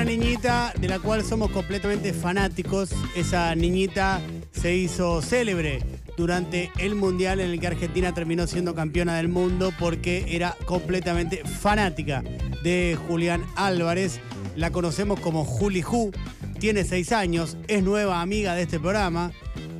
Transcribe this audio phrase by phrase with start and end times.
[0.00, 2.90] una niñita de la cual somos completamente fanáticos.
[3.14, 5.82] Esa niñita se hizo célebre
[6.16, 11.44] durante el Mundial en el que Argentina terminó siendo campeona del mundo porque era completamente
[11.44, 12.24] fanática
[12.62, 14.20] de Julián Álvarez.
[14.56, 16.12] La conocemos como Juli Ju,
[16.58, 19.32] tiene seis años, es nueva amiga de este programa.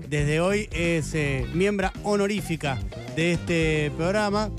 [0.07, 2.79] Desde hoy es eh, miembro honorífica
[3.17, 4.51] de este programa.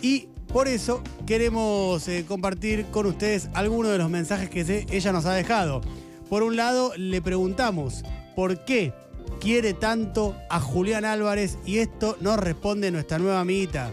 [0.00, 0.28] Y
[0.58, 5.24] por eso queremos eh, compartir con ustedes algunos de los mensajes que se- ella nos
[5.24, 5.82] ha dejado.
[6.28, 8.02] Por un lado, le preguntamos
[8.34, 8.92] por qué
[9.38, 13.92] quiere tanto a Julián Álvarez y esto nos responde nuestra nueva amiguita.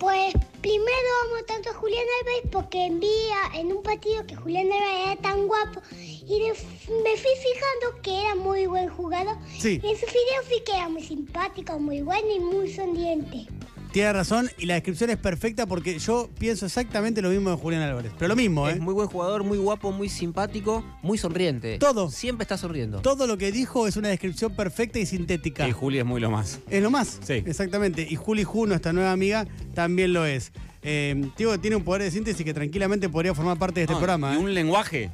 [0.00, 5.06] Pues primero amo tanto a Julián Álvarez porque envía en un partido que Julián Álvarez
[5.12, 9.36] era tan guapo y me fui fijando que era muy buen jugador.
[9.60, 9.80] Sí.
[9.80, 13.46] Y en su video vi que era muy simpático, muy bueno y muy sonriente.
[13.92, 17.82] Tiene razón y la descripción es perfecta porque yo pienso exactamente lo mismo de Julián
[17.82, 18.12] Álvarez.
[18.18, 18.72] Pero lo mismo, ¿eh?
[18.72, 21.78] Es muy buen jugador, muy guapo, muy simpático, muy sonriente.
[21.78, 22.10] Todo.
[22.10, 23.00] Siempre está sonriendo.
[23.02, 25.68] Todo lo que dijo es una descripción perfecta y sintética.
[25.68, 26.60] Y Juli es muy lo más.
[26.70, 27.18] Es lo más.
[27.22, 27.34] Sí.
[27.44, 28.06] Exactamente.
[28.08, 30.52] Y Juli Ju, nuestra nueva amiga, también lo es.
[30.82, 33.98] Eh, digo, tiene un poder de síntesis que tranquilamente podría formar parte de este No,
[33.98, 34.32] programa.
[34.32, 34.38] y ¿eh?
[34.38, 35.10] un lenguaje.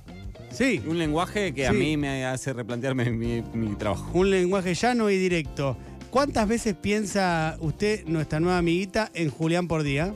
[0.51, 0.81] Sí.
[0.87, 4.09] Un lenguaje que a mí me hace replantearme mi, mi trabajo.
[4.15, 5.77] Un lenguaje llano y directo.
[6.11, 10.15] ¿Cuántas veces piensa usted, nuestra nueva amiguita, en Julián por día?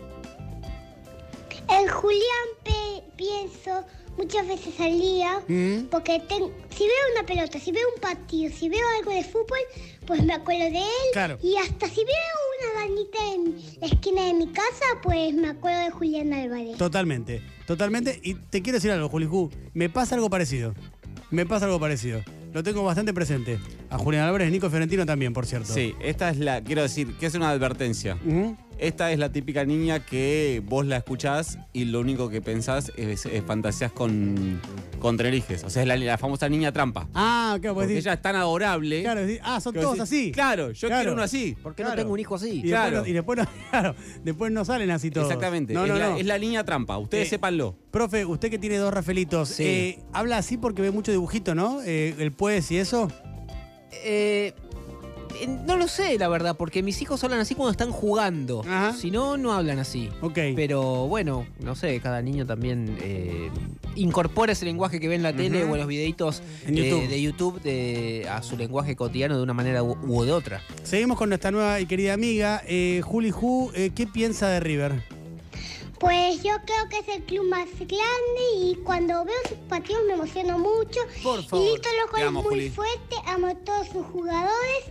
[1.69, 3.85] En Julián pienso
[4.17, 5.87] muchas veces al día Mm.
[5.91, 6.21] porque
[6.71, 9.59] si veo una pelota, si veo un partido, si veo algo de fútbol,
[10.07, 11.09] pues me acuerdo de él.
[11.13, 11.39] Claro.
[11.43, 15.81] Y hasta si veo una danita en la esquina de mi casa, pues me acuerdo
[15.81, 16.77] de Julián Álvarez.
[16.79, 18.19] Totalmente, totalmente.
[18.23, 19.51] Y te quiero decir algo, Juli Ju.
[19.75, 20.75] Me pasa algo parecido.
[21.31, 22.23] Me pasa algo parecido.
[22.53, 23.59] Lo tengo bastante presente.
[23.93, 25.73] A Julián Álvarez, Nico Fiorentino también, por cierto.
[25.73, 28.17] Sí, esta es la, quiero decir, que es una advertencia.
[28.79, 33.27] Esta es la típica niña que vos la escuchás y lo único que pensás es,
[33.27, 34.61] es fantasías con,
[34.99, 35.63] con Tenerijes.
[35.63, 37.07] O sea, es la, la famosa niña trampa.
[37.15, 39.03] Ah, claro, pues Porque decir- ella es tan adorable.
[39.03, 40.33] Claro, decir, ah, son todos así.
[40.33, 41.01] Claro, yo Claro.
[41.03, 41.55] quiero uno así.
[41.63, 41.97] ¿Por qué Claro.
[41.97, 42.61] no tengo un hijo así?
[42.61, 43.03] Y, Claro.
[43.03, 45.29] después, no, y después, no, claro, después no salen así todos.
[45.29, 45.75] Exactamente.
[45.75, 46.17] No, es, no, la, no.
[46.17, 46.99] es la niña trampa.
[46.99, 47.77] Ustedes Eh, sépanlo.
[47.93, 49.65] Profe, usted que tiene dos Rafelitos, Sí.
[49.65, 51.83] eh, habla así porque ve mucho dibujito, ¿no?
[51.85, 53.09] Eh, el pues y eso.
[53.93, 54.53] Eh,
[55.41, 58.61] eh, no lo sé, la verdad, porque mis hijos hablan así cuando están jugando.
[58.63, 58.93] Ajá.
[58.93, 60.09] Si no, no hablan así.
[60.21, 60.39] Ok.
[60.55, 63.51] Pero bueno, no sé, cada niño también eh,
[63.97, 65.73] incorpora ese lenguaje que ve en la tele Ujú.
[65.73, 67.09] o en los videitos En de- YouTube.
[67.09, 70.61] de YouTube de- a su lenguaje cotidiano de una manera u, u de otra.
[70.85, 73.71] Seguimos con nuestra nueva y querida amiga, eh, Juli Ju.
[73.75, 75.03] eh, ¿Qué piensa de River?
[76.03, 80.15] Pues yo creo que es el club más grande y cuando veo sus partidos me
[80.15, 80.99] emociono mucho.
[81.23, 81.65] Por favor.
[81.65, 82.71] Y Lito Loco Te es amo, muy Juli.
[82.71, 84.85] fuerte, amo a todos sus jugadores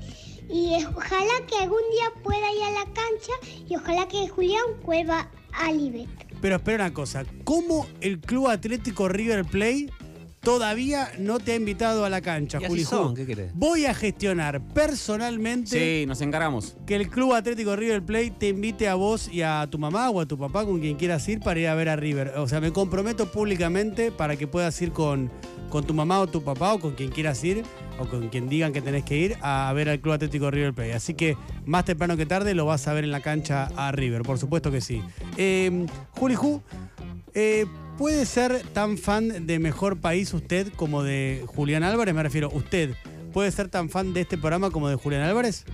[0.49, 3.33] y ojalá que algún día pueda ir a la cancha
[3.67, 6.07] y ojalá que Julián vuelva a Libet.
[6.41, 9.91] Pero espera una cosa, ¿cómo el Club Atlético River Play
[10.41, 12.89] todavía no te ha invitado a la cancha, Y así Juli Ju?
[12.89, 13.51] son, ¿qué querés?
[13.53, 16.75] Voy a gestionar personalmente Sí, nos encaramos.
[16.85, 20.19] que el Club Atlético River Plate te invite a vos y a tu mamá o
[20.19, 22.33] a tu papá, con quien quieras ir, para ir a ver a River.
[22.37, 25.31] O sea, me comprometo públicamente para que puedas ir con,
[25.69, 27.63] con tu mamá o tu papá o con quien quieras ir
[27.99, 30.93] o con quien digan que tenés que ir a ver al Club Atlético River Plate.
[30.93, 34.23] Así que más temprano que tarde lo vas a ver en la cancha a River,
[34.23, 35.03] por supuesto que sí.
[35.37, 35.85] Eh,
[36.17, 36.61] Juli Ju,
[37.33, 37.65] eh,
[37.97, 42.13] ¿puede ser tan fan de Mejor País usted como de Julián Álvarez?
[42.15, 42.95] Me refiero, ¿usted
[43.33, 45.65] puede ser tan fan de este programa como de Julián Álvarez?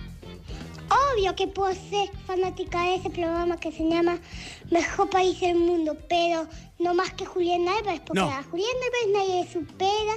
[1.18, 4.18] Obvio que puedo ser fanática de ese programa que se llama
[4.70, 6.46] Mejor País del Mundo, pero
[6.78, 8.28] no más que Julián Álvarez, porque No.
[8.30, 10.12] a Julián Álvarez nadie le supera.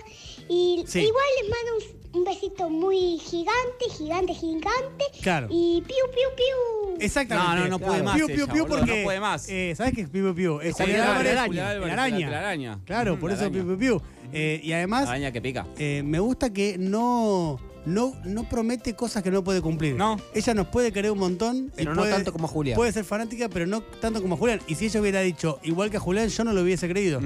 [0.47, 0.99] Y Sí.
[0.99, 5.05] igual les mando un, un besito muy gigante, gigante, gigante.
[5.23, 5.47] Claro.
[5.49, 6.97] Y piu, piu, piu.
[6.99, 7.55] Exactamente.
[7.55, 9.49] No, no, no puede más Piu, piu, piu, porque, no puede más.
[9.49, 10.61] eh, ¿Sabes qué es piu, piu, piu?
[10.61, 11.69] Es Julián la araña.
[11.71, 12.29] Álvarez, araña.
[12.29, 12.79] la araña.
[12.85, 13.77] Claro, Mm, por la eso piu, araña.
[13.79, 14.01] piu, piu.
[14.33, 15.65] Eh, y además, La araña que pica.
[15.79, 19.95] eh, me gusta que no, no, no promete cosas que no puede cumplir.
[19.95, 20.17] No.
[20.33, 21.67] Ella nos puede querer un montón.
[21.73, 22.75] y Pero no puede- tanto como Julián.
[22.75, 24.59] Puede ser fanática, pero no tanto como Julián.
[24.67, 27.19] Y si ella hubiera dicho igual que a Julián, yo no lo hubiese creído.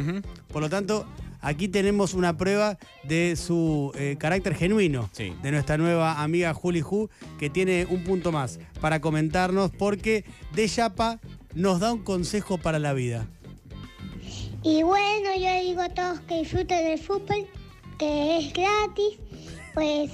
[0.52, 1.06] Por lo tanto,
[1.42, 5.34] aquí tenemos una prueba de su eh, carácter genuino Sí.
[5.44, 10.24] de nuestra nueva amiga Juli Ju, que tiene un punto más para comentarnos porque
[10.54, 11.20] de Yapa
[11.54, 13.28] nos da un consejo para la vida.
[14.64, 17.46] Y bueno, yo le digo a todos que disfruten del fútbol,
[18.00, 19.20] que es gratis,
[19.76, 20.10] pues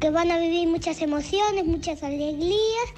[0.00, 2.88] que van a vivir muchas emociones, muchas alegrías.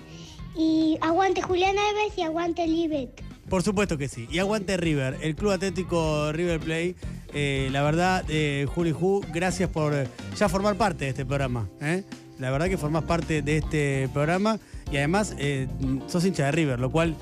[0.57, 3.23] Y aguante Julián Álvarez y aguante Libet.
[3.49, 4.29] Por supuesto que sí.
[4.31, 6.97] Y aguante River, el Club Atlético River Play.
[7.33, 9.95] Eh, la verdad, eh, Juli Ju, gracias por
[10.37, 11.69] ya formar parte de este programa.
[11.81, 12.05] ¿eh?
[12.39, 14.59] La verdad que formás parte de este programa
[14.91, 15.69] y además eh,
[16.09, 17.15] sos hincha de River, lo cual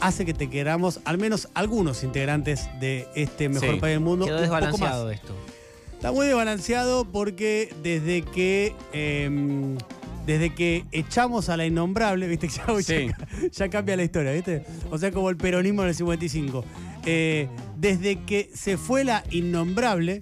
[0.00, 3.80] hace que te queramos, al menos algunos integrantes de este mejor Sí.
[3.80, 4.26] país del mundo.
[4.26, 4.60] Quedó un poco más.
[4.62, 5.34] desbalanceado esto.
[6.06, 9.76] Está muy desbalanceado porque desde que em,
[10.24, 13.08] desde que echamos a la innombrable, viste, ya, Sí.
[13.08, 14.62] ya, ya cambia la historia, viste.
[14.92, 16.64] O sea, como el peronismo en el 55.
[17.06, 20.20] Eh, desde que se fue la innombrable,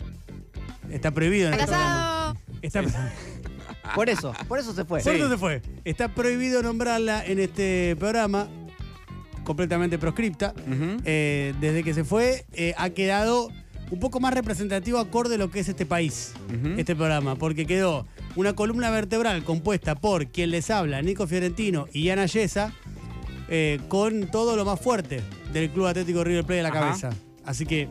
[0.91, 2.35] está prohibido en programa.
[2.63, 2.83] Está,
[3.95, 5.03] Por eso, por eso se fue.
[5.03, 5.61] Por eso se fue.
[5.85, 8.49] Está prohibido nombrarla en este programa,
[9.45, 10.55] completamente proscripta.
[11.05, 13.51] Eh, desde que se fue, eh, ha quedado
[13.91, 16.33] un poco más representativo acorde a lo que es este país,
[16.77, 22.09] este programa, porque quedó una columna vertebral compuesta por quien les habla, Nico Fiorentino y
[22.09, 22.73] Ana Yesa,
[23.49, 25.21] eh, con todo lo más fuerte
[25.53, 26.81] del Club Atlético River Plate a la Ajá.
[26.81, 27.11] cabeza.
[27.45, 27.89] Así que,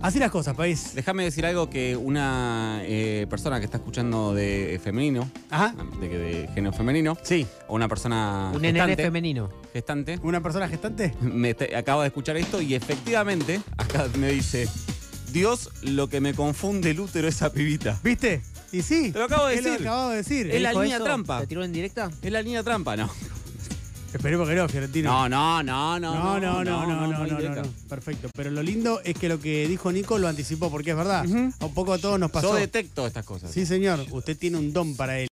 [0.00, 0.92] así las cosas, país.
[0.94, 5.74] Déjame decir algo que una eh, persona que está escuchando de femenino, Ajá.
[6.00, 7.46] de, de género femenino, Sí.
[7.68, 9.50] o una persona Un nene gestante, femenino.
[9.74, 11.12] gestante, ¿Una persona gestante?
[11.20, 14.66] me te- acaba de escuchar esto y efectivamente acá me dice,
[15.36, 18.00] Dios, lo que me confunde el útero esa pibita.
[18.02, 18.40] ¿Viste?
[18.72, 19.12] Y sí.
[19.12, 19.78] Te lo acabo de lo decir.
[19.82, 20.50] que acabo de decir.
[20.50, 21.04] Es la ¿Dijo línea eso?
[21.04, 21.40] trampa.
[21.40, 22.10] ¿Te tiró en directa?
[22.22, 22.96] ¿Es la línea trampa?
[22.96, 23.10] No.
[24.14, 25.10] Esperemos que no, Fiorentino.
[25.10, 26.14] No, no, no, no.
[26.14, 27.62] No, no, no, no, no, no, no.
[27.86, 28.30] Perfecto.
[28.34, 31.26] Pero lo lindo es que lo que dijo Nico lo anticipó, porque es verdad.
[31.26, 32.54] Un poco a todos nos pasó.
[32.54, 33.50] Yo detecto estas cosas.
[33.52, 34.06] Sí, señor.
[34.10, 35.24] Usted tiene un don para él.